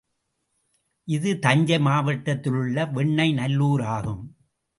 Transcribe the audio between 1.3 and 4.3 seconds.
தஞ்சை மாவட்டத்திலுள்ள வெண்ணெய் நல்லூராகும்.